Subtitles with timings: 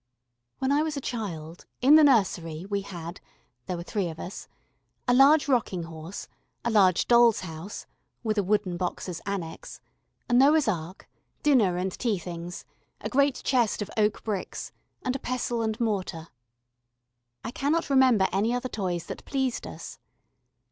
[0.57, 3.21] When I was a child in the nursery we had
[3.67, 4.47] there were three of us
[5.07, 6.27] a large rocking horse,
[6.65, 7.85] a large doll's house
[8.23, 9.79] (with a wooden box as annexe),
[10.27, 11.07] a Noah's Ark,
[11.43, 12.65] dinner and tea things,
[13.01, 14.71] a great chest of oak bricks,
[15.03, 16.29] and a pestle and mortar.
[17.43, 19.99] I cannot remember any other toys that pleased us.